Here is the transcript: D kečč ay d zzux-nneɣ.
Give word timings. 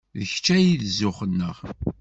D 0.17 0.19
kečč 0.29 0.45
ay 0.55 0.67
d 0.81 0.83
zzux-nneɣ. 0.91 1.57